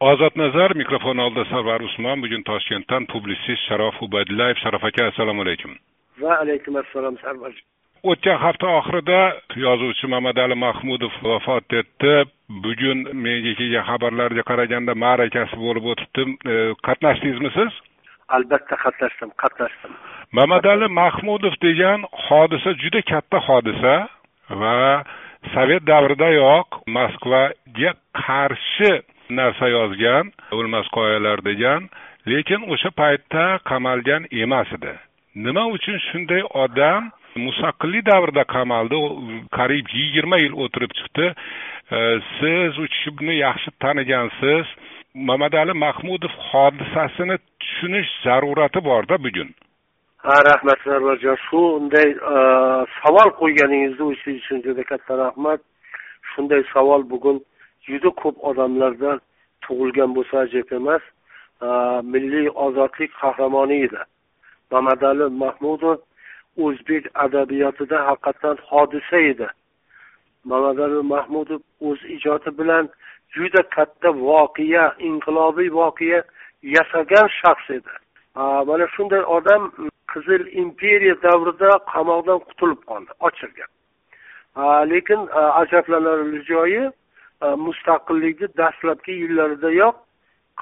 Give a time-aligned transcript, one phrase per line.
[0.00, 5.74] ozod nazar mikrofon oldida sarvar usmon bugun toshkentdan publitsist sharof ubaydullayev sharof aka assalomu alaykum.
[6.22, 7.52] Va alaykum assalom sarvar.
[8.10, 9.20] O'tgan hafta oxirida
[9.56, 12.14] yozuvchi mamadali mahmudov vafot etdi.
[12.64, 16.22] Bugun menga kelgan xabarlarga qaraganda ma'rakasi bo'lib o'tibdi
[16.52, 16.54] e,
[16.86, 17.82] qatnashdingizmi siz?
[18.36, 19.92] Albatta qatnashdim qatnashdim.
[20.38, 23.94] Mamadali mahmudov degan hodisa juda katta hodisa
[24.62, 25.02] va
[25.54, 27.92] sovet davridayoq moskvaga
[28.24, 28.92] qarshi
[29.30, 31.88] narsa yozgan o'lmas qoyalar degan
[32.32, 34.94] lekin o'sha paytda qamalgan emas edi.
[35.46, 37.10] Nima uchun shunday odam
[37.46, 38.98] mustaqillik davrida qamaldi?
[39.58, 41.26] Qariyb yigirma yil o'tirib chiqdi.
[42.38, 44.66] Siz u kishini yaxshi tanigansiz.
[45.28, 49.48] Mamadali mahmudov hodisasini tushunish zarurati borda bugun.
[50.26, 52.36] Ha rahmat sarvarjon shunday e,
[53.00, 55.60] savol qo'yganingizni uchun juda katta rahmat.
[56.30, 57.38] Shunday savol bugun
[57.86, 59.20] juda ko'p odamlardan
[59.64, 61.02] tug'ilgan bo'lsa ajab emas.
[62.12, 64.00] Milliy ozodlik qahramoni edi.
[64.70, 65.98] Mamadali mahmudov
[66.64, 69.48] o'zbek adabiyotida haqiqatdan hodisa edi.
[70.44, 72.84] Mamadali mahmudov o'z ijodi bilan
[73.36, 76.20] juda katta voqea inqilobiy voqea
[76.74, 77.92] yasagan shaxs edi.
[78.68, 79.62] Mana shunday odam
[80.12, 83.70] qizil imperiya davrida qamoqdan qutulib qoldi ochilgan.
[84.92, 85.20] Lekin
[85.62, 86.82] ajablanarli joyi
[87.66, 89.96] mustaqillikni dastlabki yillaridayoq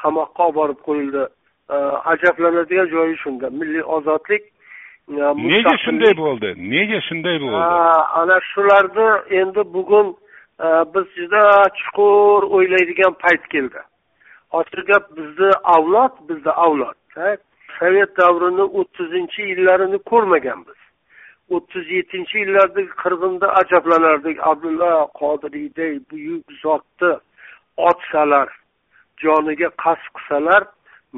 [0.02, 1.24] qamoqqa olib borib qo'yildi.
[1.70, 1.76] E,
[2.12, 3.50] ajablanadigan joyi shunda.
[3.50, 6.54] Milliy ozodlik e, nega shunday bo'ldi?
[6.74, 7.64] Nega shunday bo'ldi?
[8.20, 9.08] Ana shularni
[9.40, 10.16] endi bugun
[10.94, 11.42] biz juda
[11.80, 13.80] chuqur o'ylaydigan payt keldi.
[14.58, 16.98] Ochiq gap bizni avlod bizni avlod.
[17.78, 20.85] Sovet davrini o'ttizinchi yillarini ko'rmaganmiz
[21.54, 24.36] o'ttiz yettinchi yillardagi qirg'inda ajablanardik.
[24.50, 27.12] Abdulla qodiriyday buyuk zotni
[27.88, 28.48] otsalar
[29.24, 30.62] joniga qasd qilsalar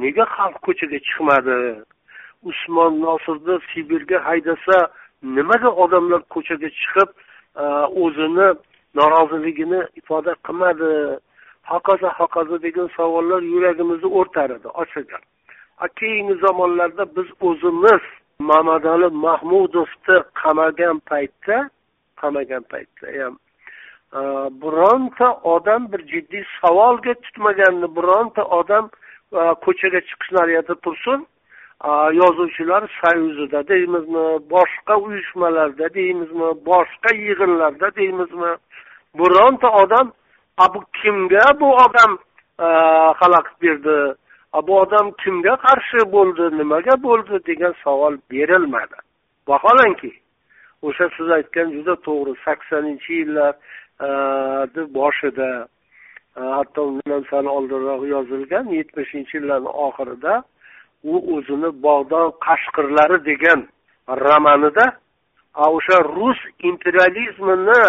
[0.02, 1.56] nega xalq ko'chaga chiqmadi?
[2.50, 4.76] Usmon nosirni sibirga haydasa
[5.36, 7.10] nimaga odamlar ko'chaga chiqib
[7.62, 7.64] e,
[8.04, 8.48] o'zini
[8.98, 10.92] noroziligini ifoda qilmadi?
[11.72, 15.22] Hokazo hokazo degan savollar yuragimizni o'rtar edi ochilgan
[16.00, 18.04] keyingi zamonlarda biz o'zimiz
[18.40, 21.56] mamadali mahmudovni qamagan paytda
[22.20, 23.34] qamagan paytda ham
[24.62, 28.84] bironta odam bir jiddiy savolga tutmaganni bironta odam
[29.64, 31.20] ko'chaga chiqish naryada tursin
[32.20, 38.52] yozuvchilar союзida deymizmi boshqa uyushmalarda deymizmi boshqa yig'inlarda deymizmi
[39.18, 40.06] bironta odam
[40.64, 42.18] a bu kimga bu odam
[43.20, 43.98] xalaqit berdi?
[44.66, 47.34] Bu odam kimga qarshi bo'ldi nimaga bo'ldi?
[47.46, 48.98] degan savol berilmadi.
[49.48, 50.12] Vaholanki
[50.82, 55.50] o'sha siz aytgan juda to'g'ri saksoninchi yillarni boshida
[56.56, 60.34] hatto undan sal oldinroq yozilgan yetmishinchi yillarni oxirida
[61.12, 63.60] u o'zini bog'don qashqirlari degan
[64.24, 64.86] romanida
[65.76, 67.82] o'sha rus imperializmini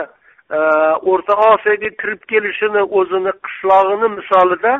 [1.11, 4.73] o'rta osiyoga kirib kelishini o'zini qishlog'ini misolida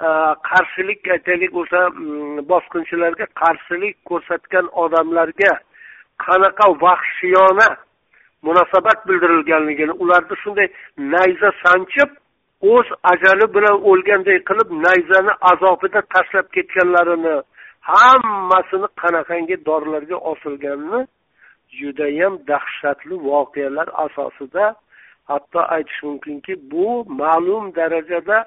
[0.00, 5.52] Э, qarshilik aytaylik o'sha mm, bosqinchilarga qarshilik ko'rsatgan odamlarga
[6.24, 7.66] qanaqa vahshiyona
[8.46, 10.68] munosabat bildirilganligini ularni shunday
[11.14, 12.10] nayza sanchib
[12.74, 17.34] o'z ajali bilan o'lganday qilib nayzani azobida tashlab ketganlarini
[17.90, 21.00] hammasini qanaqangi dorilarga osilganini
[21.78, 24.64] judayam dahshatli voqealar asosida
[25.30, 26.88] hatto aytish mumkinki bu
[27.22, 28.38] ma'lum darajada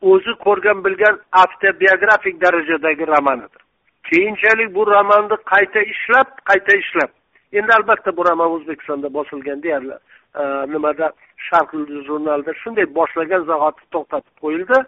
[0.00, 3.62] o'zi ko'rgan bilgan avtobiografik darajadagi romanidir.
[4.10, 7.10] Keyinchalik bu romanni qayta ishlab qayta ishlab.
[7.52, 9.96] Endi albatta bu roman o'zbekistonda bosilgan deyarli
[10.72, 11.12] nimada
[11.48, 11.70] sharq
[12.08, 14.78] jurnalida shunday boshlagan zahoti to'xtatib qo'yildi.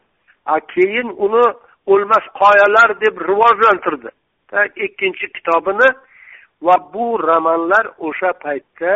[0.75, 1.45] Keyin uni
[1.93, 4.11] o'lmas qoyalar deb rivojlantirdi.
[4.87, 5.89] Ikkinchi kitobini
[6.67, 8.93] va bu romanlar o'sha paytda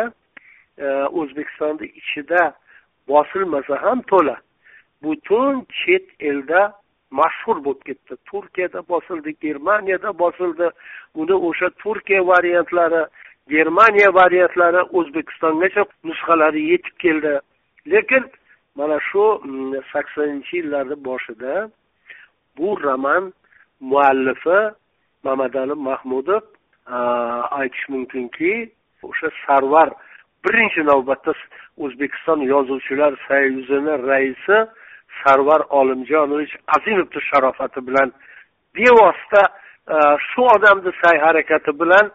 [1.19, 2.41] o'zbekistonni ichida
[3.07, 4.35] bosilmasa ham to'la.
[5.03, 6.61] Butun chet elda
[7.11, 8.13] mashhur bo'lib ketdi.
[8.31, 10.69] Turkiyada bosildi germaniyada bosildi.
[11.15, 13.01] Uni o'sha turkiya variantlari
[13.49, 17.33] germaniya variantlari o'zbekistongacha nusxalari yetib keldi.
[17.93, 18.23] Lekin
[18.75, 21.69] mana shu mm, saksoninchi yillarni boshida
[22.57, 23.33] bu roman
[23.79, 24.59] muallifi
[25.23, 26.43] mamadali mahmudov
[27.59, 28.53] aytish mumkinki
[29.09, 29.89] o'sha sarvar
[30.43, 31.33] birinchi navbatda
[31.83, 34.57] o'zbekiston yozuvchilar soyuzini raisi
[35.23, 38.11] sarvar olimjonovich azimovni sharofati bilan
[38.75, 39.95] bevosita e,
[40.29, 42.05] shu odamni sa'y harakati bilan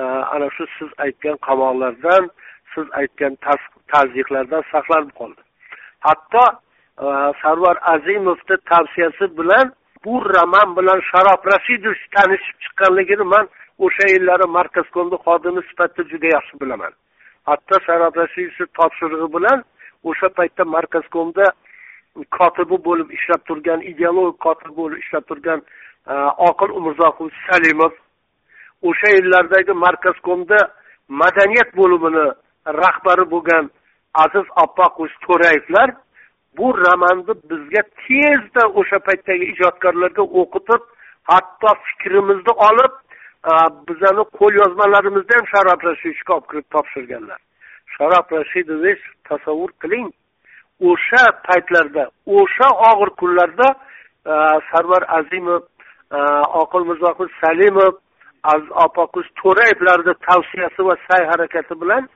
[0.00, 0.02] e,
[0.34, 2.30] ana shu siz aytgan qamoqlardan
[2.74, 3.36] siz aytgan
[3.92, 5.42] tazyiqlardan saqlanib qoldi.
[6.06, 7.06] Hatto e,
[7.42, 9.72] sarvar azimovni tavsiyasi bilan
[10.04, 13.44] bu roman bilan sharof rashidovich tanishib chiqqanligini man
[13.84, 16.92] o'sha yillari markazkomni xodimi sifatida juda yaxshi bilaman.
[17.48, 19.58] Hatto sharof rashidovich topshirig'i bilan
[20.10, 21.44] o'sha paytda markazkomda
[22.38, 25.60] kotibi bo'lib ishlab turgan ideologik kotib bo'lib ishlab turgan
[26.12, 26.14] e,
[26.48, 27.92] oqil umurzoqovich salimov
[28.88, 30.58] o'sha yillardagi markazkomda
[31.22, 32.26] madaniyat bo'limini
[32.82, 33.70] rahbari bo'lgan
[34.24, 35.88] aziz oppoqovich to'rayevlar
[36.58, 40.82] bu romanni bizga tezda o'sha paytdagi ijodkorlarga o'qitib
[41.30, 42.92] hatto fikrimizni olib
[43.50, 43.52] e,
[43.88, 47.40] bizani qo'lyozmalarimizni ham sharof rashidovichga olib kirib topshirganlar.
[47.94, 50.08] Sharof rashidovich tasavvur qiling
[50.88, 54.34] o'sha paytlarda o'sha og'ir kunlarda e,
[54.70, 55.62] sarvar azimov
[56.16, 56.18] e,
[56.62, 57.94] oqil mirzoqul salimov
[58.84, 62.08] opoqiz to'rayevlarni tavsiyasi va sa'y harakati bilan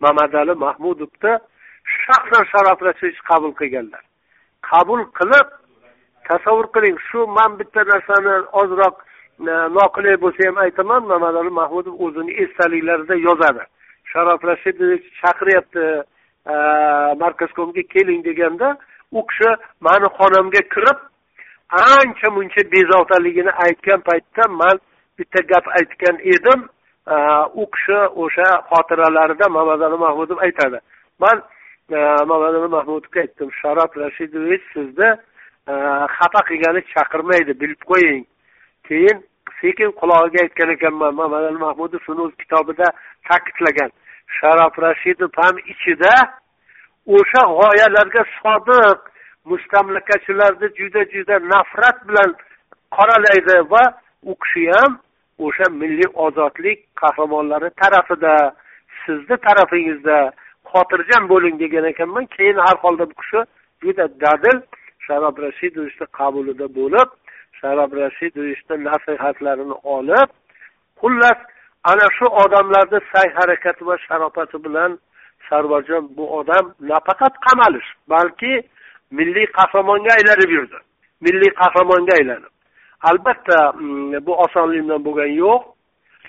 [0.00, 1.32] mamadali mahmudovni
[2.04, 4.02] shaxsan sharof rashidovich qabul qilganlar.
[4.70, 5.48] Qabul qilib
[6.28, 8.96] tasavvur qiling shu man bitta narsani ozroq
[9.50, 13.62] e, noqulay bo'lsa ham aytaman mamadali mahmudov o'zini esdaliklarida yozadi.
[14.12, 15.84] Sharof rashidovich chaqiryapti
[16.46, 18.76] markazkomga keling deganda
[19.12, 19.50] u kishi
[19.80, 20.98] mani xonamga kirib
[21.70, 24.76] ancha muncha bezovtaligini aytgan paytda man
[25.18, 26.60] bitta gap aytgan edim
[27.54, 30.78] u kishi o'sha xotiralarida mamadali mahmudov aytadi
[31.18, 31.42] man
[32.30, 35.10] mamadali mahmudovga aytdim sharof rashidovich sizni
[36.16, 38.24] xafa qilgani chaqirmaydi bilib qo'ying
[38.88, 39.16] keyin
[39.60, 42.86] sekin qulog'iga aytgan ekanman mamadali mahmudov shuni o'z kitobida
[43.28, 43.90] ta'kidlagan
[44.38, 46.14] sharof rashidov ham ichida
[47.16, 48.98] o'sha g'oyalarga sodiq
[49.50, 52.30] mustamlakachilarni juda juda nafrat bilan
[52.96, 53.84] qoralaydi va
[54.30, 54.92] u kishi ham
[55.46, 58.34] o'sha milliy ozodlik qahramonlari tarafida
[59.04, 60.18] sizni tarafingizda
[60.70, 62.26] xotirjam bo'ling degan ekanman.
[62.36, 63.40] Keyin har holda bu kishi
[63.82, 64.58] juda dadil
[65.06, 67.08] sharob rashidovichni qabulida bo'lib
[67.60, 70.28] sharob rashidovichni nasihatlarini olib
[71.00, 71.38] xullas
[71.90, 74.98] ana shu odamlarni sa'y harakati va sharofati bilan
[75.48, 78.52] sarvarjon bu odam nafaqat qamalish balki
[79.10, 80.78] milliy qahramonga aylanib yurdi.
[81.20, 82.52] Milliy qahramonga aylanib.
[83.10, 85.62] Albatta mm, bu osonlik bilan bo'lgani yo'q.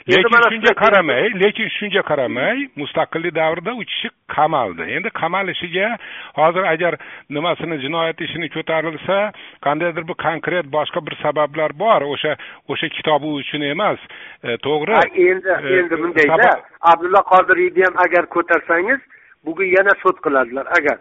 [0.07, 4.83] Lekin shunga qaramay lekin shunga qaramay mustaqillik davrida u kishi qamaldi.
[4.97, 5.97] Endi qamalishiga
[6.39, 6.97] hozir agar
[7.29, 9.17] nimasini jinoyat ishini ko'tarilsa
[9.65, 12.01] qandaydir bir konkret boshqa bir sabablar bor.
[12.13, 12.35] O'sha
[12.69, 13.99] o'sha kitobi uchun emas.
[14.43, 14.95] E, to'g'ri.
[15.29, 16.51] Endi e, endi bundayda
[16.93, 19.01] abdulla qodiriyni ham agar ko'tarsangiz
[19.45, 20.65] bugun yana sud qiladilar.
[20.77, 20.97] Agar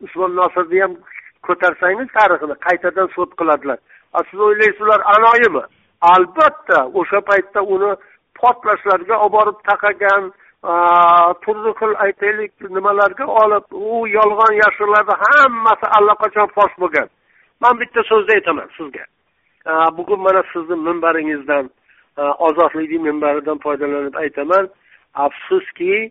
[0.00, 0.98] usmon nosirni ham
[1.42, 3.78] ko'tarsangiz tarixini qaytadan sud qiladilar.
[4.30, 5.64] Siz o'ylaysizlar anoyimi?
[6.14, 7.94] Albatta o'sha paytda uni
[8.40, 10.32] portlashlarga olib borib taqagan
[11.44, 17.08] turli xil aytaylik nimalarga olib u yolg'on yashirlarni hammasi allaqachon fosh bo'lgan.
[17.60, 19.04] Man bitta so'zni aytaman sizga.
[19.96, 21.70] Bugun mana sizni minbaringizdan
[22.46, 24.68] ozodlikning minbaridan foydalanib aytaman.
[25.14, 26.10] Afsuski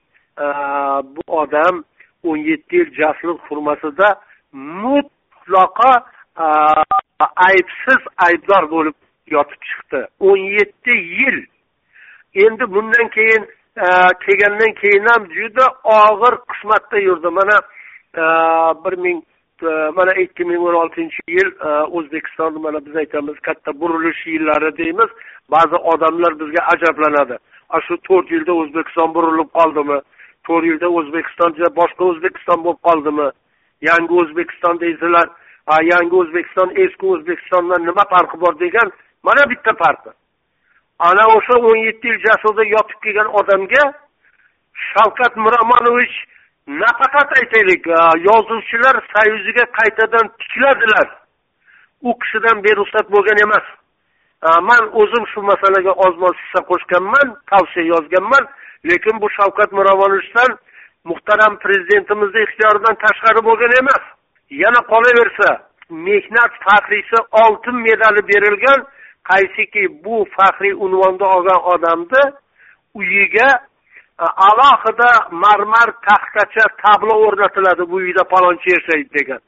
[1.15, 1.83] bu odam
[2.23, 4.09] o'n yetti yil jaslik hurmasida
[4.83, 5.91] mutlaqo
[7.49, 8.95] aybsiz aybdor bo'lib
[9.35, 10.01] yotib chiqdi.
[10.19, 11.37] o'n yetti yil
[12.35, 13.43] endi bundan keyin
[13.77, 13.87] e,
[14.25, 17.29] kelgandan keyin ham juda og'ir qismatda yurdi.
[17.39, 17.57] Mana
[18.21, 18.23] e,
[18.83, 19.23] bir ming
[19.63, 21.49] e, mana ikki ming o'n oltinchi yil
[21.97, 25.09] o'zbekistonni mana biz aytamiz katta burilish yillari deymiz.
[25.51, 27.37] Ba'zi odamlar bizga ajablanadi.
[27.85, 29.99] Shu to'rt yilda o'zbekiston burilib qoldimi?
[30.47, 33.27] To'rt yilda o'zbekiston boshqa o'zbekiston bo'lib qoldimi?
[33.89, 35.27] Yangi o'zbekiston deysizlar
[35.93, 38.91] yangi o'zbekiston eski o'zbekistondan nima farqi bor degan
[39.23, 40.09] mana bitta farqi.
[40.99, 43.83] Ana o'sha o'n yetti yil jasurda yotib kelgan odamga
[44.89, 46.15] shavkat miromonovich
[46.67, 47.83] nafaqat aytaylik
[48.29, 51.07] yozuvchilar soyuziga qaytadan tikladilar.
[52.01, 53.65] U kishidan beruxsat bo'lgan emas.
[54.69, 58.43] Man o'zim shu masalaga oz moz hissa qo'shganman tavsiya yozganman
[58.89, 60.51] lekin bu shavkat miromonovichdan
[61.09, 64.03] muhtaram prezidentimizni ixtiyoridan tashqari bo'lgan emas.
[64.63, 65.49] Yana qolaversa
[65.89, 68.79] mehnat faxriysi oltin medali berilgan
[69.29, 72.23] qaysiki bu faxriy unvonni olgan odamni
[72.99, 73.49] uyiga
[74.23, 75.11] e, alohida
[75.43, 79.41] marmar taxtacha tablo o'rnatiladi bu uyda palonchi yashaydi degan.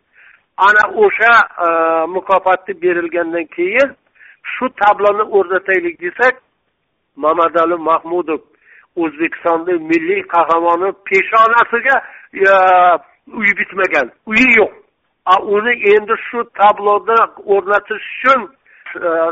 [0.67, 1.33] Ana o'sha
[1.65, 1.67] e,
[2.15, 3.89] mukofotni berilgandan keyin
[4.53, 6.35] shu tabloni o'rnataylik desak
[7.15, 8.41] mamadali mahmudov
[9.03, 11.95] o'zbekistonni milliy qahramoni peshonasiga
[12.49, 12.51] e,
[13.39, 14.07] uy bitmagan.
[14.31, 14.73] Uyi yo'q.
[15.55, 17.17] Uni endi shu tabloda
[17.53, 18.41] o'rnatish uchun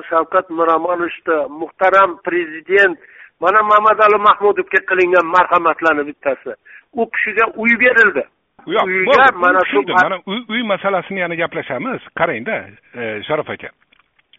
[0.10, 3.00] shavkat miromonovichni muhtaram prezident
[3.40, 6.54] mana mamadali mahmudovga qilingan marhamatlarni bittasi.
[6.94, 8.24] U kishiga uy berildi.
[8.68, 12.02] Uyga mana shu mana uy masalasini yana gaplashamiz.
[12.20, 12.56] Qarangda
[12.96, 13.70] e, sharof aka.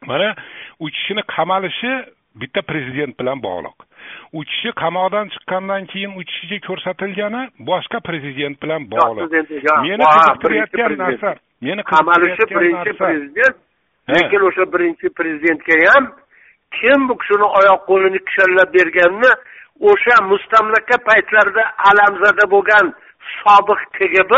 [0.06, 0.34] Mana
[0.80, 1.92] u kishini qamalishi
[2.40, 3.76] bitta prezident bilan bog'liq.
[4.32, 9.28] U kishi qamoqdan chiqqandan keyin u kishiga ko'rsatilgani boshqa prezident bilan bog'liq.
[9.86, 13.56] Meni qiziqtirayotgan narsa meni qamalishi birinchi prezident
[14.12, 16.04] lekin o'sha birinchi prezidentga ham
[16.76, 19.30] kim bu kishini oyoq qo'lini kishallab berganini
[19.90, 22.86] o'sha mustamlaka paytlarida alamzada bo'lgan
[23.40, 24.32] sobiq kgb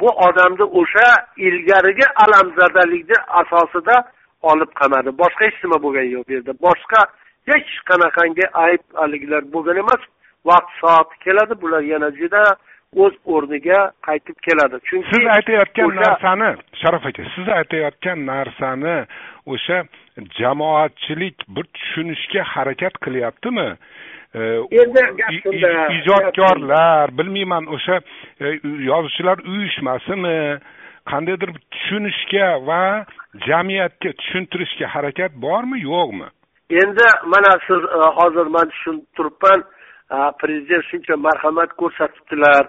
[0.00, 1.08] bu odamni o'sha
[1.46, 3.96] ilgarigi alamzadalikni asosida
[4.42, 5.10] olib qamadi.
[5.22, 6.52] Boshqa hech nima bo'lgani yo'q bu yerda.
[6.66, 7.00] Boshqa
[7.50, 10.02] hech qanaqangi ayb haligilar bo'lgan emas.
[10.48, 12.42] Vaqt soati keladi bular yana juda
[13.04, 14.80] o'z o'rniga qaytib keladi.
[14.88, 16.50] Chunki siz aytayotgan narsani
[16.82, 18.96] sharof aka siz aytayotgan narsani
[19.54, 19.78] o'sha
[20.40, 23.68] jamoatchilik bir tushunishga harakat qilyaptimi?
[24.80, 25.72] Endi gap shunda.
[25.98, 28.00] ijodkorlar bilmayman o'sha
[28.40, 28.46] e,
[28.90, 30.58] yozuvchilar uyushmasimi?
[31.10, 32.82] Qandaydir tushunishga va
[33.48, 36.28] jamiyatga tushuntirishga harakat bormi yo'qmi?
[36.82, 39.60] Endi mana siz e, hozir man tushunib turibman
[40.14, 42.64] e, prezident shuncha marhamat ko'rsatibdilar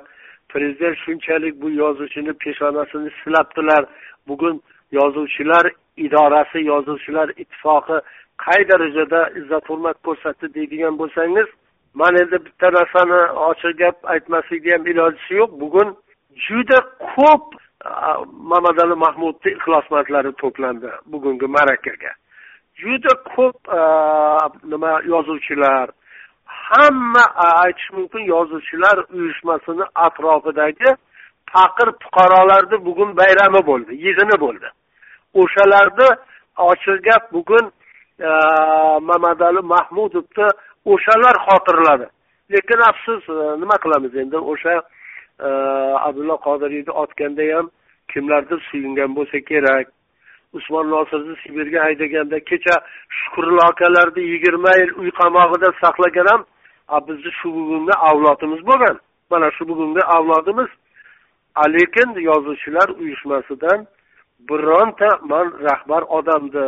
[0.57, 3.83] prezident shunchalik bu yozuvchini peshonasini silabdilar.
[4.27, 4.55] Bugun
[4.91, 5.65] yozuvchilar
[6.05, 7.97] idorasi yozuvchilar ittifoqi
[8.45, 11.47] qay darajada izzat hurmat ko'rsatdi deydigan bo'lsangiz
[12.01, 15.51] man endi bitta narsani ochiq gap aytmaslikni ham ilojisi yo'q.
[15.61, 15.89] Bugun
[16.47, 16.79] juda
[17.15, 17.45] ko'p
[18.51, 22.11] mamadali mahmudni ixlosmandlari to'plandi bugungi ma'rakaga.
[22.81, 23.57] Juda ko'p
[24.71, 25.87] nima yozuvchilar
[26.69, 27.23] hamma
[27.63, 30.89] aytish mumkin yozuvchilar uyushmasini atrofidagi
[31.53, 34.67] faqir fuqarolarni bugun bayrami bo'ldi yig'ini bo'ldi.
[35.41, 36.09] O'shalarni
[36.71, 37.65] ochiq gap bugun
[39.09, 40.47] mamadali mahmudovni
[40.85, 42.07] o'shalar xotirladi.
[42.51, 44.37] Lekin afsus e, nima qilamiz endi?
[44.37, 44.75] O'sha
[45.47, 45.49] e,
[46.07, 47.69] abdulla qodiriyni otganda ham
[48.11, 49.87] kimlardir suyungan bo'lsa kerak.
[50.57, 52.75] Usmon nosirni sibirga haydaganda kecha
[53.17, 56.41] shukurullo akalarni yigirma yil uy qamog'ida saqlagan ham
[57.07, 58.97] bizni shu bugungi avlodimiz bo'lgan.
[59.31, 60.69] Mana shu bugungi avlodimiz.
[61.75, 63.87] Lekin yozuvchilar uyushmasidan
[64.49, 66.65] bironta man rahbar odamni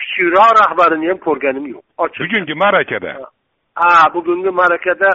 [0.00, 1.82] kichikroq rahbarini ham ko'rganim yo'q.
[2.04, 2.20] Ochiq.
[2.24, 3.10] Bugungi ma'rakada.
[3.74, 5.10] Ha bugungi ma'rakada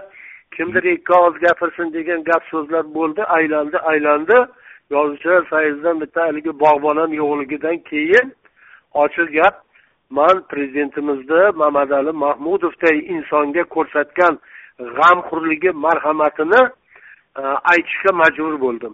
[0.56, 4.38] kimdir ikki og'iz gapirsin degan gap so'zlar bo'ldi aylandi aylandi.
[4.90, 8.28] Yozuvchilar sayzidan bitta haligi bog'bonam yo'qligidan keyin
[9.04, 9.56] ochiq gap
[10.18, 14.40] man prezidentimizni mamadali mahmudovday insonga ko'rsatgan
[14.98, 16.62] g'amxo'rligi marhamatini
[17.40, 17.42] e,
[17.74, 18.94] aytishga majbur bo'ldim.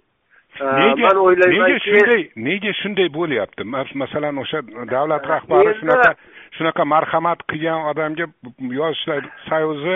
[0.60, 3.64] Nega man o'ylaymanki nega shunday nega shunday bo'lyapti?
[4.04, 4.62] Masalan o'sha
[4.94, 6.12] davlat rahbari shunaqa
[6.58, 8.26] shunaqa marhamat qilgan odamga
[8.80, 9.96] yozuvchilar soyuzi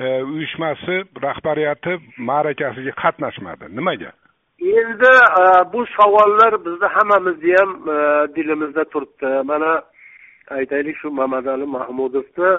[0.00, 0.96] e, uyushmasi
[1.26, 1.98] rahbariyati
[2.30, 3.70] ma'rakasiga qatnashmadi.
[3.76, 4.10] Nimaga?
[4.80, 5.12] Endi
[5.42, 7.98] e, bu savollar bizni hammamizni ham e,
[8.36, 9.30] dilimizda turibdi.
[9.52, 9.82] Mana
[10.56, 12.50] aytaylik shu mamadali mahmudovni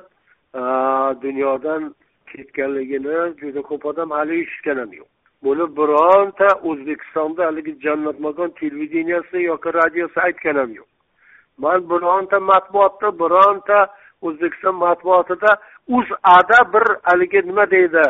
[1.23, 1.95] dunyodan
[2.31, 5.09] ketganligini juda ko'p odam hali eshitgan ham yo'q.
[5.43, 10.89] Buni bironta o'zbekistonda haligi jannatmakon televideniyasi yoki radiosi aytgan ham yo'q.
[11.57, 13.77] Man bironta matbuotda bironta
[14.21, 15.51] o'zbekiston matbuotida
[15.97, 18.05] o'zada bir haligi nima deydi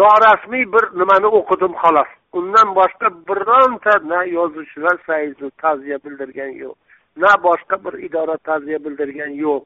[0.00, 2.10] norasmiy bir nimani o'qidim xolos.
[2.38, 6.76] Undan boshqa bironta na yozuvchilar sayzi ta'ziya bildirgan yo'q.
[7.22, 9.64] Na boshqa bir idora ta'ziya bildirgan yo'q.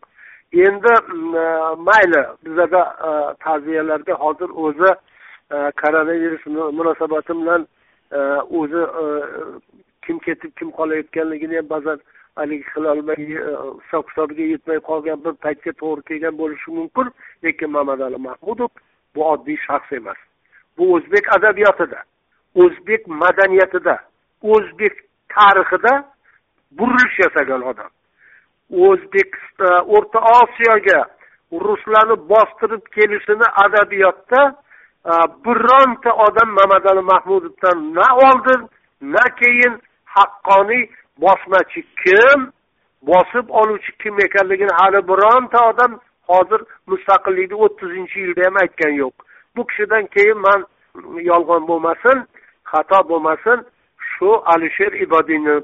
[0.52, 1.46] Endi mm, e,
[1.88, 3.10] mayli bizada e,
[3.44, 4.90] ta'ziyalarga hozir o'zi
[5.50, 6.46] e, koronavirus
[6.78, 7.66] munosabati bilan
[8.60, 8.82] o'zi
[10.06, 12.00] kim ketib kim qolayotganligini ham ba'zan
[12.36, 17.06] haligi qilolmay hisob kitobiga yetmay qolgan bir paytga to'g'ri kelgan bo'lishi mumkin.
[17.44, 18.68] Lekin mamadali mahmudov
[19.14, 20.20] bu oddiy shaxs emas.
[20.78, 22.00] Bu o'zbek adabiyotida
[22.54, 23.96] o'zbek madaniyatida
[24.42, 24.94] o'zbek
[25.34, 25.92] tarixida
[26.78, 27.90] burilish yasagan odam.
[28.86, 31.00] O'zbekiston o'rta osiyoga
[31.68, 34.40] ruslarni bostirib kelishini adabiyotda
[35.12, 35.12] e,
[35.44, 38.60] bironta odam mamadali mahmudovdan na oldin
[39.14, 39.74] na keyin
[40.04, 40.84] haqqoniy
[41.24, 42.40] bosmachi kim
[43.02, 46.00] bosib oluvchi kim ekanligini hali bironta odam
[46.30, 49.14] hozir mustaqillikni o'ttizinchi yilda ham aytgan yo'q.
[49.56, 50.60] Bu kishidan keyin man
[51.30, 52.18] yolg'on bo'lmasin
[52.72, 53.58] xato bo'lmasin
[54.10, 55.56] shu alisher ibodiyni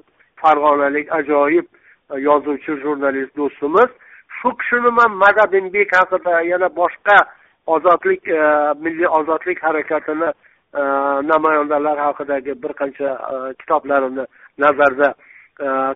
[0.42, 1.66] farg'onalik ajoyib
[2.12, 3.90] e, yozuvchi jurnalist do'stimiz.
[4.38, 7.16] Shu kishini man madadinbek haqida yana boshqa
[7.66, 8.40] ozodlik e,
[8.84, 10.30] milliy ozodlik harakatini
[10.80, 10.82] e,
[11.32, 13.10] namoyandalari haqidagi bir qancha
[13.60, 14.24] kitoblarini
[14.58, 15.14] nazarda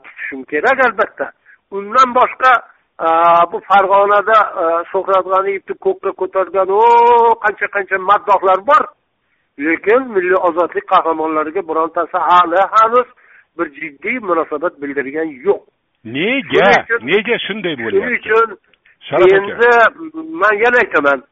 [0.05, 1.31] tutishim kerak albatta.
[1.71, 2.53] Undan boshqa
[3.53, 4.39] bu farg'onada
[4.91, 6.83] shuhrat g'aniyevni ko'kka ko'targan o
[7.45, 8.83] qancha qancha maddohlar bor.
[9.67, 13.09] Lekin milliy ozodlik qahramonlariga birontasi hali hanuz
[13.59, 15.61] bir jiddiy munosabat bildirgan yo'q.
[16.04, 16.71] Nega?
[17.02, 17.99] Nega shunday bo'lyapti?
[17.99, 18.49] shuning uchun
[19.37, 19.71] endi
[20.40, 21.23] man yana aytaman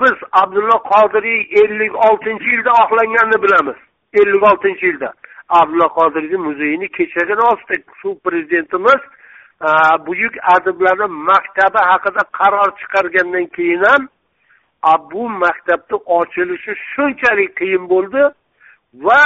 [0.00, 3.78] biz abdulla qodiriy ellik oltinchi yilda oqlanganini bilamiz.
[4.20, 5.12] ellik oltinchi yilda.
[5.48, 9.02] Abdulla qodiriyni muzeyini kechagina ochdik shu prezidentimiz
[10.06, 14.08] buyuk adiblarni maktabi haqida qaror chiqargandan keyin ham
[15.10, 18.22] bu maktabni ochilishi shunchalik qiyin bo'ldi
[18.94, 19.20] va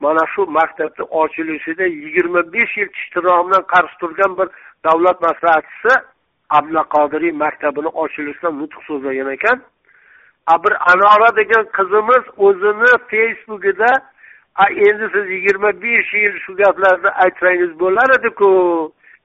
[0.00, 3.08] mana shu maktabni ochilishida yigirma besh yil tish
[3.72, 4.48] qarshi turgan bir
[4.84, 5.92] davlat maslahatchisi
[6.50, 9.58] abdulla qodiriy maktabini ochilishida nutq so'zlagan ekan.
[10.64, 13.90] Bir anora degan qizimiz o'zini facebookida
[14.86, 18.50] endi siz yigirma besh yil shu gaplarni aytsangiz bo'lar ediku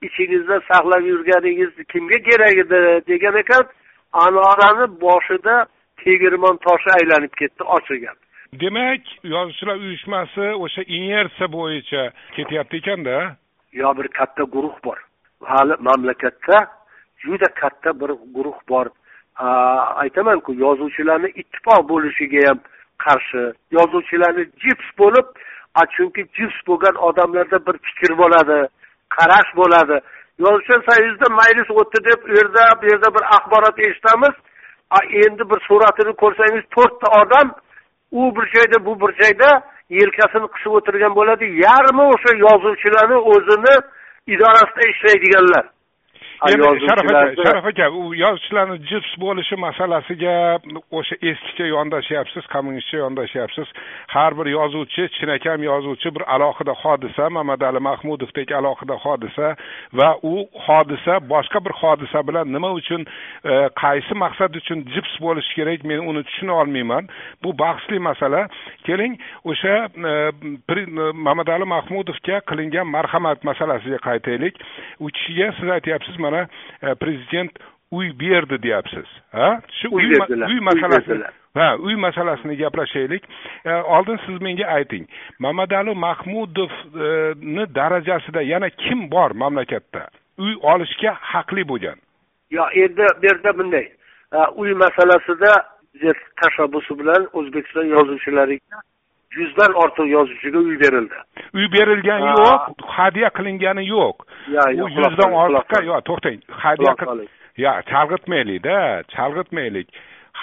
[0.07, 2.79] ichingizda saqlab yurganingiz kimga kerak edi?
[3.07, 3.63] degan ekan.
[4.13, 5.55] Anorani boshida
[6.03, 8.17] tegirmon toshi aylanib ketdi ochilgan.
[8.59, 12.01] Demak yozuvchilar uyushmasi o'sha inersiya bo'yicha
[12.35, 13.35] ketyapti ekanda
[13.81, 14.97] yo bir katta guruh bor.
[15.51, 16.57] Hali mamlakatda
[17.23, 18.87] juda katta bir guruh bor.
[20.03, 22.59] Aytamanku yozuvchilarni ittifoq bo'lishiga ham
[23.05, 23.43] qarshi.
[23.77, 25.27] Yozuvchilarni jips bo'lib
[25.95, 28.59] chunki jips bo'lgan odamlarda bir fikr bo'ladi
[29.15, 29.97] qarash bo'ladi.
[30.43, 34.35] Yozuvchilar soyuzida majlis o'tdi deb u yerda bu yerda bir axborot eshitamiz
[35.23, 37.47] endi bir suratini ko'rsangiz to'rtta odam
[38.11, 39.49] u bir joyda bu bir joyda
[39.89, 41.45] yelkasini qisib o'tirgan bo'ladi.
[41.67, 43.75] Yarmi o'sha yozuvchilarni o'zini
[44.33, 45.65] idorasida ishlaydiganlar?
[45.65, 45.80] endi
[46.41, 50.57] sharaf aka u yozuvchilarni jips bo'lishi masalasiga
[50.91, 53.67] o'sha eskicha yondashyapsiz kommunistcha yondashyapsiz.
[54.07, 59.55] Har bir yozuvchi chinakam yozuvchi bir alohida hodisa mamadali mahmudovdek alohida hodisa
[59.93, 63.05] va u hodisa boshqa bir hodisa bilan nima uchun
[63.45, 67.07] e, qaysi maqsad uchun jips bo'lishi kerak men uni tushuna olmayman.
[67.43, 68.47] Bu bahsli masala.
[68.85, 69.75] Keling o'sha
[70.09, 70.13] e,
[71.13, 74.55] mamadali mahmudovga qilingan marhamat masalasiga qaytaylik.
[74.99, 76.47] U kishiga siz aytyapsiz mana
[76.81, 77.51] e, prezident
[77.91, 79.61] uy berdi deyapsiz ha?
[79.81, 80.05] Shu uy
[80.47, 83.23] uy masalasini ha uy masalasini gaplashaylik.
[83.65, 85.07] E, oldin siz menga ayting
[85.39, 90.07] mamadali mahmudovni darajasida yana kim bor mamlakatda?
[90.37, 91.99] Uy olishga haqli bo'lgan.
[92.51, 93.87] Yo endi bu yerda bunday.
[94.33, 95.51] E, uy masalasida
[96.41, 98.77] tashabbusi bilan o'zbekiston yozuvchilariga
[99.37, 101.17] yuzdan ortiq yozuvchiga uy berildi.
[101.53, 104.15] Uy berilgani yo'q hadya qilingani yo'q.
[104.83, 106.95] U yuzdan ortiqqa yo to'xtang hadya
[107.63, 108.77] yo chalg'itmaylikda
[109.15, 109.87] chalg'itmaylik.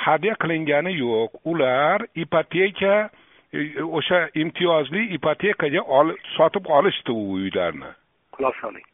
[0.04, 3.08] Hadya qilingani yo'q ular ipoteka
[3.52, 5.82] e, o'sha imtiyozli ipotekaga
[6.36, 7.90] sotib olishdi u uylarni.
[8.36, 8.86] Quloq soling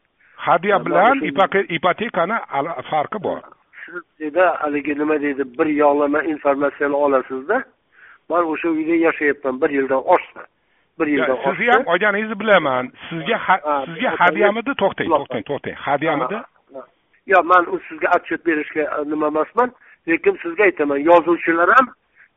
[0.45, 1.21] hadya bilan
[1.69, 2.37] ipotekani
[2.89, 3.39] farqi bor.
[4.17, 7.63] Siz haligi nima deydi bir yog'lama informatsiyani olasizda
[8.29, 10.41] man o'sha uyda yashayapman bir yildan oshdi
[10.99, 12.91] bir yildan sizni ham olganingizni bilaman.
[13.09, 13.37] Sizga
[13.85, 14.71] sizga hadyamidi?
[14.81, 15.75] to'xtang to'xtang to'xtang.
[15.87, 16.37] Hadyamidi?
[17.33, 19.69] Yo'q man u sizga отчет berishga e, nima emasman
[20.07, 21.87] lekin sizga aytaman yozuvchilar ham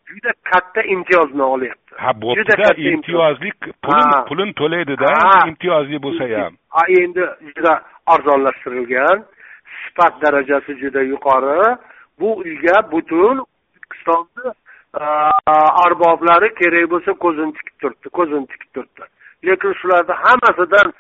[0.09, 1.94] juda katta imtiyozni olyapti.
[1.96, 3.51] Ha bo'ptida imtiyozli
[3.87, 5.11] pulin pulini to'laydida
[5.48, 6.55] imtiyozli bo'lsa ham.
[7.01, 7.72] endi juda
[8.07, 9.18] arzonlashtirilgan
[9.83, 11.77] sifat darajasi juda yuqori.
[12.20, 14.46] Bu uyga butun o'zbekistonni
[14.94, 19.05] arboblari kerak bo'lsa ko'zini tikib turibdi ko'zini tikib turibdi.
[19.44, 20.92] Lekin shularni hammasidan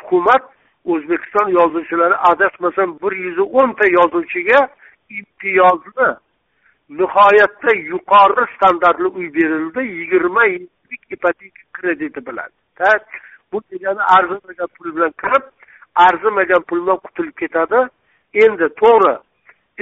[0.00, 0.42] hukumat
[0.84, 4.68] o'zbekiston yozuvchilari adashmasam bir yuz o'nta yozuvchiga
[5.18, 6.08] imtiyozli
[6.98, 12.50] nihoyatda yuqori standartli uy berildi yigirma yillik ipoteka krediti bilan.
[13.52, 15.44] Bu degani arzimagan pul bilan kirib
[15.94, 17.80] arzimagan pul bilan qutulib ketadi.
[18.34, 19.14] Endi to'g'ri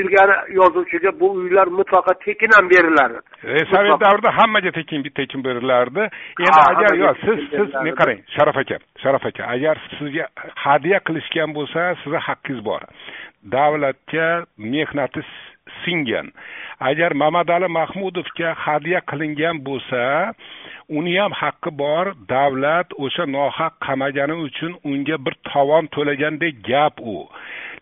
[0.03, 6.09] ilgari yozuvchiga bu uylar mutlaqo tekin ham berilardi e, sovet davrida hammaga tekin tekin berilardi.
[6.47, 10.27] Endi agar yo siz siz men qarang sharaf aka sharaf aka agar sizga
[10.65, 12.83] hadya qilishgan bo'lsa sizni haqqingiz bor.
[13.57, 15.23] Davlatga mehnati
[15.85, 16.33] singan.
[16.81, 20.03] Agar mamadali mahmudovga hadya qilingan bo'lsa
[20.89, 27.17] uni ham haqqi bor davlat o'sha nohaq qamagani uchun unga bir tovon to'lagandek gap u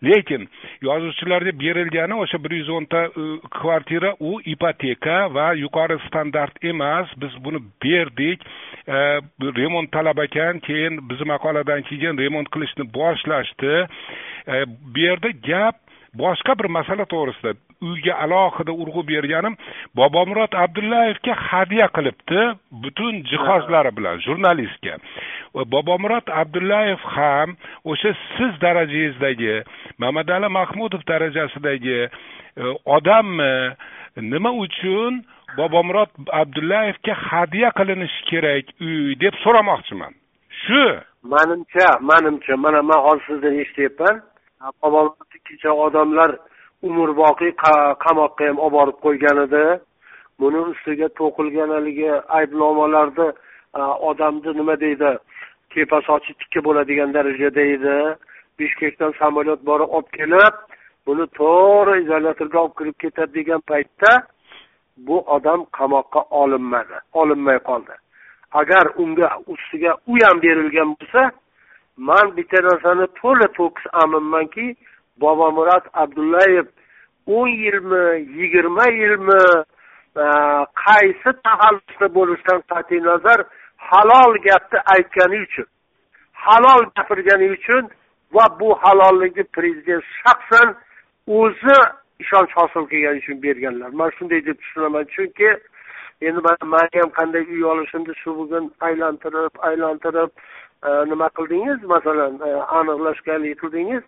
[0.03, 0.47] lekin
[0.81, 3.25] yozuvchilarga berilgani o'sha bir yuz o'nta e,
[3.59, 7.07] kvartira u ipoteka va yuqori standart emas.
[7.17, 8.41] Biz buni berdik.
[8.87, 8.97] E,
[9.59, 13.87] remont talab ekan keyin bizni maqoladan keyin remont qilishni boshlashdi.
[14.47, 15.75] E, bu yerda gap
[16.13, 19.55] boshqa bir masala to'g'risida uyga alohida urg'u berganim
[19.95, 22.41] bobomurod abdullayevga hadya qilibdi
[22.83, 24.97] butun jihozlari bilan jurnalistga.
[25.73, 27.49] Bobomurod abdullayev ham
[27.85, 29.63] o'sha siz darajangizdagi
[29.97, 31.99] mamadali mahmudov darajasidagi
[32.57, 33.75] e, odammi?
[34.17, 35.23] Nima uchun
[35.57, 36.09] bobomurod
[36.41, 40.13] abdullayevga hadya qilinishi kerak uy deb so'ramoqchiman.
[40.61, 40.83] Shu.
[41.33, 44.15] Manimcha manimcha mana man hozir sizdan eshityapman.
[44.81, 46.31] Bobomurod kecha odamlar
[46.87, 47.51] umrboqiy
[48.05, 49.65] qamoqqa ham olib borib qo'ygan edi
[50.41, 53.27] buni ustiga to'qilgan haligi aybnomalarni
[54.09, 55.11] odamni nima deydi
[55.71, 57.97] tepa sochi tikka bo'ladigan darajada edi
[58.59, 60.55] bishkekdan samolyot borib olib kelib
[61.07, 64.11] buni to'g'ri izolyatorga olib kirib ketadi degan paytda
[65.07, 67.95] bu odam qamoqqa olinmadi olinmay qoldi.
[68.51, 71.21] Agar unga ustiga u ham berilgan bo'lsa
[71.97, 74.65] man bitta narsani to'la to'kis aminmanki
[75.21, 76.67] bobomurod abdullayev
[77.37, 78.03] o'n yilmi
[78.39, 79.41] yigirma yilmi
[80.23, 80.25] e,
[80.85, 83.39] qaysi taxallusda bo'lishidan qat'iy nazar
[83.89, 85.67] halol gapni aytgani uchun
[86.45, 87.89] halol gapirgani uchun
[88.35, 90.75] va bu halollikni prezident shaxsan
[91.39, 91.77] o'zi
[92.23, 93.89] ishonch hosil qilgani uchun berganlar.
[93.99, 95.49] Man shunday deb tushunaman chunki
[96.27, 96.39] endi
[96.73, 100.31] mani ham qanday uy olishimni shu bugun aylantirib aylantirib
[100.87, 101.79] e, nima qildingiz?
[101.93, 102.49] Masalan e,
[102.79, 104.03] aniqlashganlik qildingiz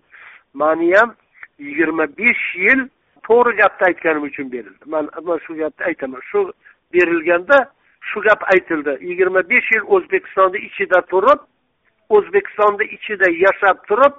[0.53, 1.15] mani ham
[1.59, 2.81] yigirma besh yil
[3.27, 4.83] to'g'ri gapni aytganim uchun berildi.
[4.85, 6.21] Man man shu gapni aytaman.
[6.31, 6.39] Shu
[6.93, 7.57] berilganda
[8.09, 8.97] shu gap aytildi.
[9.09, 11.39] Yigirma besh yil o'zbekistonni ichida turib
[12.15, 14.13] o'zbekistonni ichida yashab turib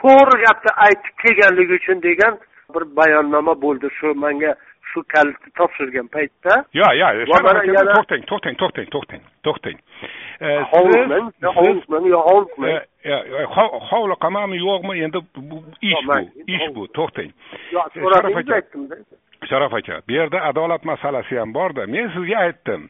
[0.00, 2.38] to'g'ri gapni aytib kelganligi uchun degan
[2.74, 3.88] bir bayonnoma bo'ldi.
[3.98, 4.54] Shu manga
[4.92, 7.28] shu kalitni topshirgan paytda yo'q yo'q
[7.96, 9.78] to'xtang to'xtang to'xtang to'xtang to'xtang.
[10.72, 12.80] Hovuzman yo hovuzman
[13.90, 15.20] hovli qamami yo'qmi endi
[15.90, 16.18] ish bu
[16.56, 17.30] ish bu to'xtang.
[17.94, 18.96] So'radingiz aytdimda
[19.50, 21.86] sharof aka bu yerda adolat masalasi ham borda.
[21.86, 22.82] Men sizga aytdim.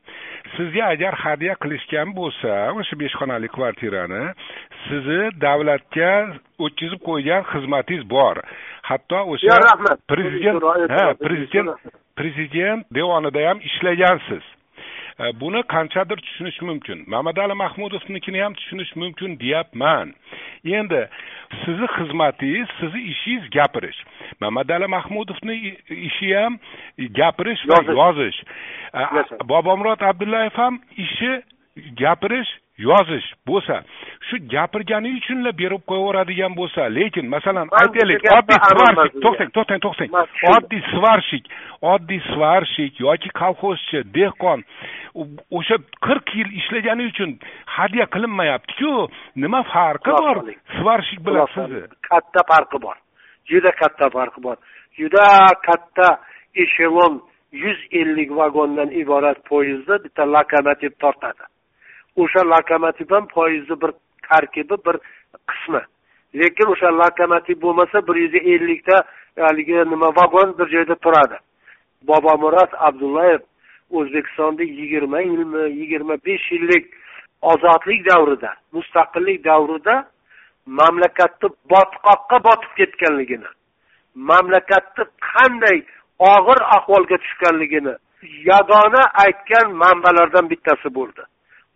[0.57, 4.23] Sizga agar hadya qilishgan bo'lsa o'sha besh xonali kvartirani
[4.87, 6.13] sizni davlatga
[6.65, 8.37] o'tkazib qo'ygan xizmatingiz bor.
[8.91, 9.59] Hatto o'sha
[10.13, 10.63] prezident
[10.97, 11.69] ha prezident
[12.21, 14.45] prezident devonida ham ishlagansiz
[15.41, 17.05] buni qanchadir tushunish mumkin.
[17.07, 20.15] Mamadali mahmudovnikini ham tushunish mumkin deyapman.
[20.65, 21.09] Endi
[21.65, 24.01] sizni xizmatingiz sizni ishingiz gapirish.
[24.41, 25.57] Mamadali mahmudovni
[26.09, 26.59] ishi ham
[27.19, 28.41] gapirish va yozish.
[29.45, 31.43] bobomurod abdullayev ham ishi
[32.01, 33.83] gapirish yozish bo'lsa
[34.29, 40.11] shu gapirgani uchunla berib qo'yaveradigan bo'lsa lekin masalan aytaylik oddiy svarshik to'xtang to'xtang to'xtang.
[40.55, 41.45] Oddiy svarshik
[41.95, 44.65] oddiy svarshik yoki kolxozchi dehqon
[45.15, 49.09] o'sha qirq yil ishlagani uchun hadya qilinmayaptiku.
[49.37, 50.37] Nima farqi bor?
[50.77, 51.83] Svarshik bilan sizni.
[52.11, 52.97] katta farqi bor.
[53.51, 54.57] Juda katta farqi bor.
[54.99, 55.27] Juda
[55.67, 56.09] katta
[56.55, 61.45] eshelon yuz ellik vagondan iborat poyezdda bitta lokomotiv tortadi.
[62.17, 63.91] O'sha lokomotiv ham poyezdni bir
[64.29, 64.97] tarkibi bir
[65.51, 65.83] qismi.
[66.41, 68.97] Lekin o'sha lokomotiv bo'lmasa bir yuz ellikta
[69.47, 71.37] haligi nima vagon bir joyda turadi.
[72.09, 73.41] Bobomurod abdullayev
[73.99, 76.85] o'zbekistonda yigirma yilmi yigirma besh yillik
[77.53, 79.95] ozodlik davrida mustaqillik davrida
[80.81, 83.51] mamlakatni botqoqqa botib ketganligini
[84.15, 85.79] mamlakatni qanday
[86.35, 87.95] og'ir ahvolga tushganligini
[88.51, 91.23] yagona aytgan manbalardan bittasi bo'ldi.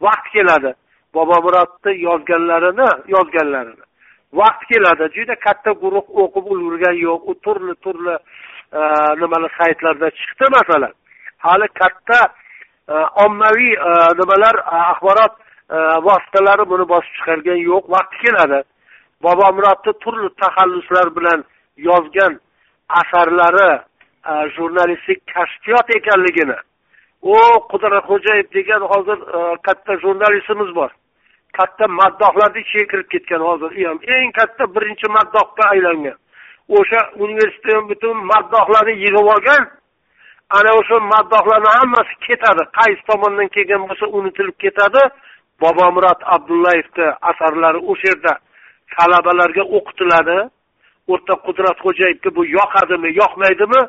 [0.05, 0.75] Vaqt keladi
[1.15, 3.85] bobomurodni yozganlarini yozganlarini.
[4.41, 8.15] Vaqt keladi juda katta guruh o'qib ulgurgani yo'q u turli turli
[8.79, 8.81] e,
[9.21, 10.93] nimalar saytlarda chiqdi masalan.
[11.45, 12.21] Hali katta
[12.89, 15.35] e, ommaviy e, nimalar e, axborot
[16.07, 17.85] vositalari buni bosib chiqargani yo'q.
[17.95, 18.61] Vaqti keladi.
[19.25, 21.41] Bobomurodni turli taxalluslar bilan
[21.89, 22.33] yozgan
[23.01, 23.71] asarlari
[24.57, 26.59] jurnalistik kashfiyot ekanligini.
[27.23, 27.37] U
[27.73, 29.19] qudratxo'jayev degan hozir
[29.67, 30.91] katta jurnalistimiz bor.
[31.59, 33.71] Katta maddohlarni ichiga kirib ketgan hozir.
[33.89, 36.17] Ham eng katta birinchi maddohga aylangan.
[36.79, 39.63] O'sha universitetni butun maddohlarni yig'ib olgan
[40.57, 42.63] ana o'sha maddohlarni hammasi ketadi.
[42.79, 45.03] Qaysi tomondan kelgan bo'lsa unutilib ketadi.
[45.63, 48.33] Bobomurod abdullayevni asarlari o'sha yerda
[48.95, 50.39] talabalarga o'qitiladi.
[51.13, 53.81] O'rta qudratxo'jayevga bu yoqadimi yoqmaydimi?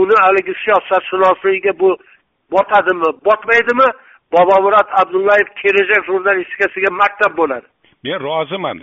[0.00, 1.90] Uni haligi siyosatshunosligiga bu
[2.54, 3.88] botadimi botmaydimi?
[4.34, 7.66] Bobomurod abdullayev kelajak jurnalistikasiga maktab bo'ladi.
[8.04, 8.78] Men roziman.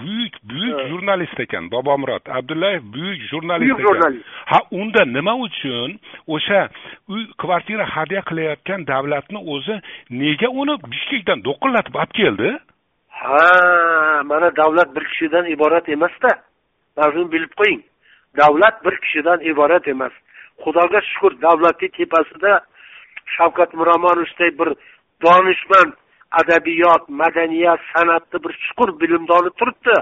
[0.00, 4.24] Buyuk buyuk jurnalist ekan bobomurod abdullayev buyuk jurnalist buyuk jurnalist.
[4.46, 6.68] Ha unda nima uchun o'sha
[7.08, 12.50] uy kvartira hadya qilayotgan davlatni o'zi nega uni bishkekdan do'qillatib olib keldi?
[13.20, 16.30] Ha mana davlat bir kishidan iborat emasda.
[16.96, 17.82] Mana shuni bilib qo'ying.
[18.40, 20.12] Davlat bir kishidan iborat emas.
[20.62, 22.52] Xudoga shukur davlatni tepasida
[23.36, 24.68] shavkat miromonovichday bir
[25.24, 25.92] donishmand
[26.32, 29.94] adabiyot madaniyat san'atni bir chuqur bilimdoni turibdi.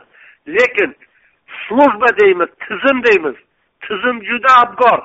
[0.48, 0.96] Lekin
[1.68, 3.36] служба deymiz tizim deymiz.
[3.80, 5.00] Tizim juda abgor.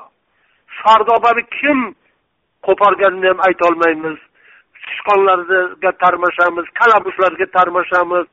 [0.82, 1.96] Sardobani kim
[2.66, 4.18] qo'porganini ham aytolmaymiz
[4.86, 8.26] sichqonlarga tarmashamiz kalamushlarga tarmashamiz.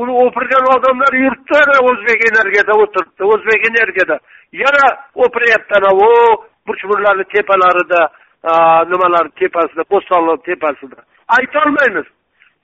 [0.00, 4.16] Uni o'pirgan odamlar yuribdi o'zbek energiyada o'tiribdi o'zbek energiyada.
[4.52, 4.84] Yana
[5.24, 6.10] o'piryapti anavi
[6.66, 8.00] burchburlarni tepalarida
[8.90, 10.98] nimalar tepasida bo'stonlar tepasida.
[11.38, 12.06] Aytolmaymiz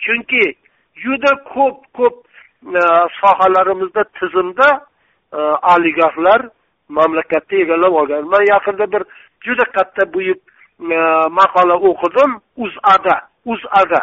[0.04, 0.54] chunki
[1.02, 2.16] juda ko'p ko'p
[2.80, 2.82] e,
[3.20, 4.68] sohalarimizda tizimda
[5.32, 5.36] e,
[5.74, 6.48] oligarxlar
[6.88, 8.24] mamlakatni egallab olgan.
[8.24, 9.02] Man yaqinda bir
[9.40, 10.40] juda katta buyuk
[10.80, 10.98] e,
[11.40, 14.02] maqola o'qidim uzada uzada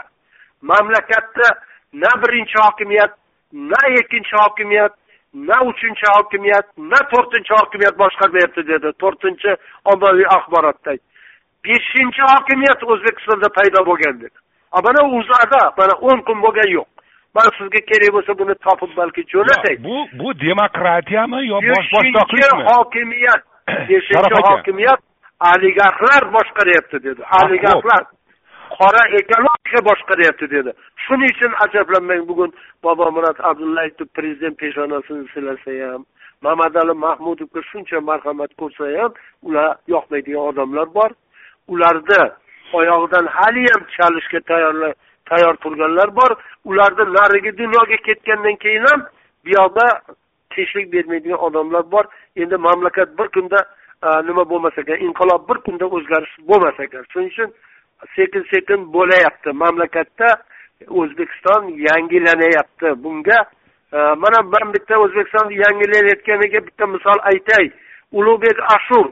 [0.61, 1.47] mamlakatda
[1.93, 3.13] na birinchi hokimiyat
[3.53, 4.93] na ikkinchi hokimiyat
[5.33, 9.51] na uchinchi hokimiyat na to'rtinchi hokimiyat boshqarmayapti dedi to'rtinchi
[9.91, 10.91] ommaviy axborotda.
[11.63, 14.37] Beshinchi hokimiyat o'zbekistonda paydo bo'lgan dedi.
[14.85, 16.87] Mana uzada mana o'n kun bo'lgani yo'q.
[17.35, 22.63] Man sizga kerak bo'lsa buni topib balki jo'natay bu bu demokratiyami yo bosh boshdoqlikmi?
[22.71, 23.41] hokimiyat
[23.89, 24.99] beshinchi hokimiyat
[25.51, 27.21] oligarxlar boshqaryapti dedi.
[27.43, 28.03] Oligarxlar.
[28.77, 30.71] Qora ekologiya boshqaryapti dedi.
[31.03, 32.51] Shuning uchun ajablanmang bugun.
[32.83, 36.01] Bobomurod abdullayevni prezident peshonasini silasa ham
[36.41, 39.11] mamadali mahmudovga shuncha marhamat ko'rsa ham
[39.47, 41.11] ular yoqmaydigan odamlar bor.
[41.73, 42.21] Ularni
[42.79, 44.93] oyog'idan haliyam chalishga tayyorlar
[45.25, 46.31] tayyor turganlar bor.
[46.65, 49.01] Ularni narigi dunyoga ketgandan keyin ham
[49.45, 49.85] bu yoqda
[50.49, 52.05] tinchlik bermaydigan odamlar bor.
[52.35, 53.59] Endi mamlakat bir kunda
[54.27, 57.03] nima bo'lmas ekan inqilob bir kunda o'zgarish bo'lmas ekan.
[57.11, 57.49] Shuning uchun
[58.15, 60.27] sekin sekin bo'layapti mamlakatda.
[60.89, 63.39] O'zbekiston yangilanyapti bunga.
[63.91, 67.65] Mana man bitta o'zbekiston yangilanayotganiga bitta misol aytay.
[68.11, 69.05] Ulug'bek ashur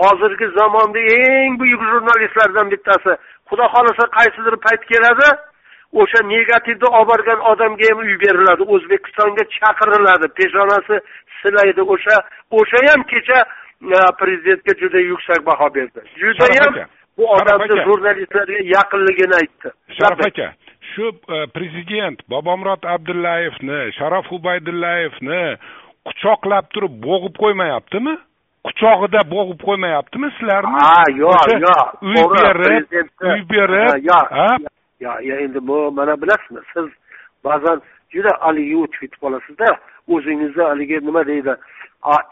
[0.00, 3.12] hozirgi zamonni eng buyuk jurnalistlardan bittasi
[3.48, 5.28] xudo xohlasa qaysidir payt keladi
[6.00, 10.96] o'sha negativni olib borgan odamga ham uy beriladi o'zbekistonga chaqiriladi peshonasi
[11.40, 12.16] silaydi o'sha
[12.60, 13.38] o'sha ham kecha
[14.20, 16.00] prezidentga juda yuksak baho berdi.
[16.22, 16.72] Judayam
[17.18, 19.68] bu odamni jurnalistlarga yaqinligini aytdi.
[19.98, 20.48] Sharof aka
[20.92, 25.42] shu e, prezident bobomurod abdullayevni sharof ubaydullayevni
[26.08, 28.14] quchoqlab turib bo'g'ib qo'ymayaptimi
[28.66, 30.76] quchog'ida bo'g'ib qo'ymayaptimi sizlarni?
[30.84, 32.86] Ha yo'q yo'q uy berib
[33.30, 34.26] uy berib yo'q
[35.06, 36.88] yo'q endi bu mana bilasizmi siz
[37.44, 39.70] ba'zan juda haligi o'tib ketib qolasizda
[40.14, 41.54] o'zingizni haligi nima deydi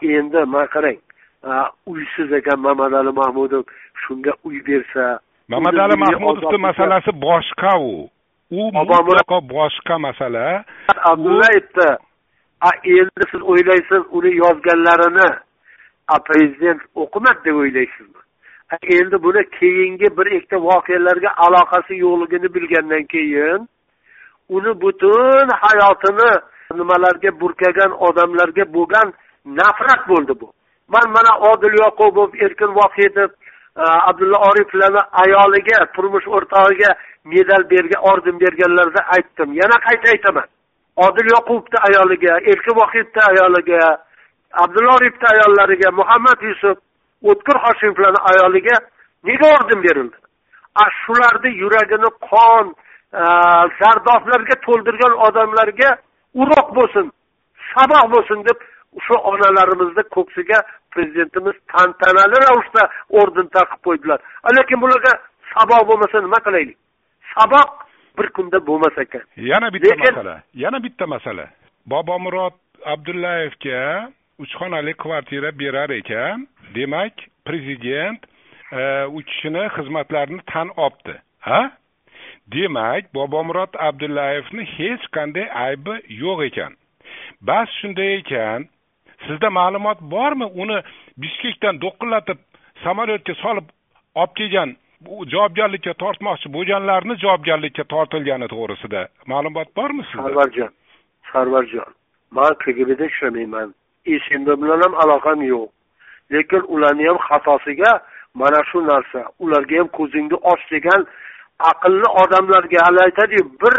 [0.01, 0.99] endi mana qarang
[1.91, 3.63] uysiz ekan mamadali mahmudov
[4.03, 8.09] shunga uy bersa mamadali mahmudovni masalasi boshqa u.
[8.51, 10.63] U mutlaqo boshqa masala.
[11.11, 11.89] Abdullayevni
[12.97, 15.29] endi siz o'ylaysiz uni yozganlarini
[16.27, 18.21] prezident o'qimadi deb o'ylaysizmi?
[18.97, 23.61] Endi buni keyingi bir ikkita voqealarga aloqasi yo'qligini bilgandan keyin
[24.49, 26.31] uni butun hayotini
[26.79, 29.07] nimalarga burkagan odamlarga bo'lgan
[29.59, 30.47] nafrat bo'ldi bu.
[30.93, 33.29] Man mana odil yoqubov erkin vohidov
[33.81, 36.91] e, abdulla oriflarni ayoliga turmush o'rtog'iga
[37.31, 39.49] medal bergan orden berganlarida aytdim.
[39.61, 40.47] Yana qayta aytaman.
[41.05, 43.81] Odil yoqubovni ayoliga erkin vohidni ayoliga
[44.63, 46.77] abdulla orifni ayollariga muhammad yusuf
[47.23, 48.75] o'tkir hoshimovlarni ayoliga
[49.23, 50.17] nega orden berildi?
[50.75, 52.65] A shularni yuragini qon
[53.21, 53.23] e,
[53.79, 55.89] zardoblarga to'ldirgan odamlarga
[56.41, 57.11] uroq bo'lsin
[57.73, 58.59] saboq bo'lsin deb
[59.05, 60.59] shu onalarimizni ko'ksiga
[60.93, 62.83] prezidentimiz tantanali ravishda
[63.21, 64.19] orden taqib qo'ydilar.
[64.57, 65.13] Lekin bularga
[65.53, 66.77] saboq bo'lmasa nima qilaylik?
[67.33, 67.69] Saboq
[68.17, 69.23] bir kunda bo'lmas ekan.
[69.51, 71.45] Yana bitta masala yana bitta masala.
[71.91, 72.57] Bobomurod
[72.93, 73.79] abdullayevga
[74.39, 76.47] uch xonali kvartira berar ekan.
[76.75, 77.13] Demak
[77.45, 78.19] prezident
[78.71, 81.61] e, u kishini xizmatlarini tan olibdi ha?
[82.55, 86.73] Demak bobomurod abdullayevni hech qanday aybi yo'q ekan.
[87.41, 88.67] Bas shunday ekan.
[89.27, 90.45] Sizda ma'lumot bormi?
[90.61, 90.77] Uni
[91.21, 92.39] bishkekdan do'qillatib
[92.83, 93.67] samolyotga solib
[94.21, 94.75] olib kelgan
[95.33, 100.23] javobgarlikka tortmoqchi bo'lganlarni javobgarlikka tortilgani to'g'risida ma'lumot bormi sizda?
[100.23, 100.71] Sarvarjon
[101.31, 101.91] sarvarjon
[102.31, 103.73] man kgbda ishlamayman.
[104.15, 105.69] Esimda bilan ham aloqam yo'q.
[106.31, 107.91] Lekin ularni ham xatosiga
[108.33, 111.01] mana shu narsa ularga ham ko'zingni och degan
[111.71, 113.75] aqlli odamlarga hali aytadiyu bir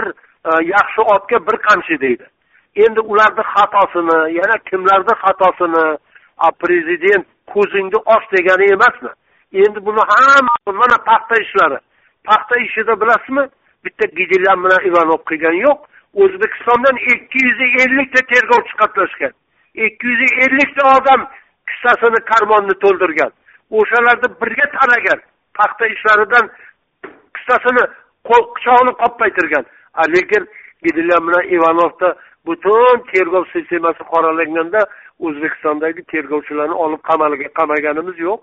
[0.49, 2.27] e, yaxshi otga bir qamchi deydi.
[2.85, 5.85] Endi ularni xatosini yana kimlarni xatosini
[6.63, 9.11] prezident ko'zingni och degani emasmi?
[9.53, 11.79] Endi buni hamma mana paxta ishlari.
[12.25, 13.45] Paxta ishida bilasizmi?
[13.85, 15.79] Bitta gidelan bilan ivanov qilgani yo'q.
[16.23, 19.33] O'zbekistondan ikki yuz ellikta tergovchi qatnashgan
[19.75, 21.21] ikki yuz ellikta odam
[21.69, 23.33] kissasini karmonni to'ldirgan.
[23.79, 25.21] O'shalarni birga tanagan
[25.59, 26.51] paxta ishlaridan
[27.37, 27.85] kissasini
[28.29, 29.65] quchog'ini qoppaytirgan
[30.15, 30.43] lekin
[30.85, 32.09] gidelan bilan ivanovda
[32.47, 34.81] butun tergov sistemasi qoralanganda
[35.27, 38.41] o'zbekistondagi tergovchilarni olib qamaliga qamaganimiz yo'q.